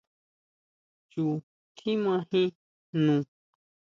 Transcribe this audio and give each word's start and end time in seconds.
Chu 1.11 1.23
tjímajin 1.77 2.47
jno. 2.97 3.15